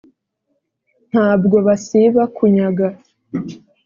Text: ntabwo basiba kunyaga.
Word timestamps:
ntabwo 1.11 1.55
basiba 1.67 2.21
kunyaga. 2.35 2.87